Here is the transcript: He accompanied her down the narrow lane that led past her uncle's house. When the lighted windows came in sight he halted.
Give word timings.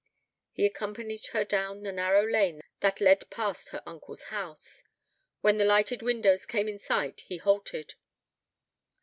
He 0.51 0.65
accompanied 0.65 1.27
her 1.27 1.43
down 1.45 1.83
the 1.83 1.91
narrow 1.91 2.25
lane 2.25 2.61
that 2.79 2.99
led 2.99 3.29
past 3.29 3.69
her 3.69 3.83
uncle's 3.85 4.23
house. 4.33 4.83
When 5.41 5.59
the 5.59 5.63
lighted 5.65 6.01
windows 6.01 6.47
came 6.47 6.67
in 6.67 6.79
sight 6.79 7.19
he 7.27 7.37
halted. 7.37 7.93